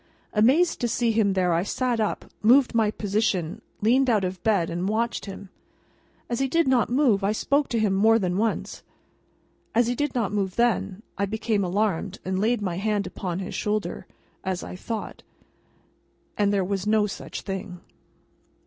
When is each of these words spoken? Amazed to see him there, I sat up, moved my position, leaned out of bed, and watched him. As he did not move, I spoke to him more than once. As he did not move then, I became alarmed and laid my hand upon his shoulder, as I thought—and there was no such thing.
Amazed 0.33 0.81
to 0.81 0.87
see 0.87 1.11
him 1.11 1.33
there, 1.33 1.53
I 1.53 1.61
sat 1.61 1.99
up, 1.99 2.25
moved 2.41 2.73
my 2.73 2.89
position, 2.89 3.61
leaned 3.83 4.09
out 4.09 4.23
of 4.23 4.41
bed, 4.41 4.71
and 4.71 4.89
watched 4.89 5.25
him. 5.27 5.49
As 6.27 6.39
he 6.39 6.47
did 6.47 6.67
not 6.67 6.89
move, 6.89 7.23
I 7.23 7.33
spoke 7.33 7.67
to 7.69 7.77
him 7.79 7.93
more 7.93 8.17
than 8.17 8.35
once. 8.39 8.81
As 9.75 9.85
he 9.85 9.93
did 9.93 10.15
not 10.15 10.33
move 10.33 10.55
then, 10.55 11.03
I 11.19 11.27
became 11.27 11.63
alarmed 11.63 12.17
and 12.25 12.39
laid 12.39 12.63
my 12.63 12.77
hand 12.77 13.05
upon 13.05 13.37
his 13.37 13.53
shoulder, 13.53 14.07
as 14.43 14.63
I 14.63 14.75
thought—and 14.75 16.51
there 16.51 16.65
was 16.65 16.87
no 16.87 17.05
such 17.05 17.43
thing. 17.43 17.79